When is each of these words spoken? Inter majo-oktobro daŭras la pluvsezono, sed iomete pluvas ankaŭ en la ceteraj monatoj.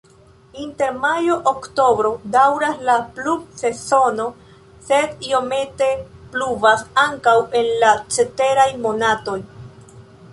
Inter 0.61 0.93
majo-oktobro 1.01 2.11
daŭras 2.35 2.79
la 2.87 2.95
pluvsezono, 3.17 4.25
sed 4.87 5.13
iomete 5.33 5.91
pluvas 6.37 6.83
ankaŭ 7.03 7.35
en 7.61 7.71
la 7.85 7.93
ceteraj 8.17 8.69
monatoj. 8.87 9.37